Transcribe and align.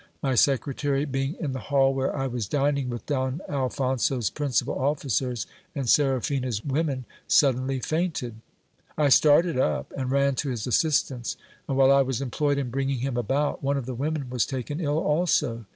My 0.23 0.33
secretary, 0.33 1.05
being 1.05 1.35
in 1.39 1.53
the 1.53 1.59
hall 1.59 1.93
where 1.93 2.17
I 2.17 2.25
was 2.25 2.47
dining 2.47 2.89
with 2.89 3.05
Don 3.05 3.39
Alphonso's 3.47 4.31
principal 4.31 4.73
officers 4.73 5.45
and 5.75 5.87
Seraphina's 5.87 6.65
women, 6.65 7.05
suddenly 7.27 7.79
fainted. 7.79 8.37
I 8.97 9.09
started 9.09 9.59
up 9.59 9.93
and 9.95 10.09
ran 10.09 10.33
to 10.37 10.49
his 10.49 10.65
assistance; 10.65 11.37
and 11.67 11.77
while 11.77 11.91
I 11.91 12.01
was 12.01 12.19
employed 12.19 12.57
in 12.57 12.71
bringing 12.71 12.97
him 13.01 13.15
about, 13.15 13.61
one 13.61 13.77
of 13.77 13.85
the 13.85 13.93
women 13.93 14.31
was 14.31 14.47
taken 14.47 14.79
ill 14.79 14.97
also. 14.97 15.65